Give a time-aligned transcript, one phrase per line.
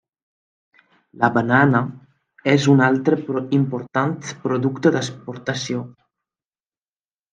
[1.23, 1.81] La banana
[2.53, 3.19] és un altre
[3.59, 5.85] important producte d'exportació.